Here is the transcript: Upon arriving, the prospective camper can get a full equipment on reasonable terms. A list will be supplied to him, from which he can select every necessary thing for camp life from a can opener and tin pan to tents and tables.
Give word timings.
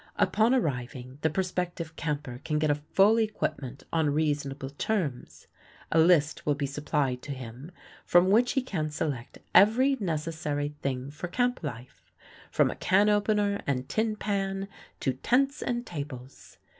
Upon 0.17 0.55
arriving, 0.55 1.19
the 1.21 1.29
prospective 1.29 1.95
camper 1.95 2.41
can 2.43 2.57
get 2.57 2.71
a 2.71 2.81
full 2.93 3.19
equipment 3.19 3.83
on 3.93 4.09
reasonable 4.09 4.71
terms. 4.71 5.45
A 5.91 5.99
list 5.99 6.43
will 6.43 6.55
be 6.55 6.65
supplied 6.65 7.21
to 7.21 7.31
him, 7.33 7.69
from 8.03 8.31
which 8.31 8.53
he 8.53 8.63
can 8.63 8.89
select 8.89 9.37
every 9.53 9.97
necessary 9.99 10.73
thing 10.81 11.11
for 11.11 11.27
camp 11.27 11.59
life 11.61 12.11
from 12.49 12.71
a 12.71 12.75
can 12.75 13.09
opener 13.09 13.61
and 13.67 13.87
tin 13.87 14.15
pan 14.15 14.67
to 15.01 15.13
tents 15.13 15.61
and 15.61 15.85
tables. 15.85 16.57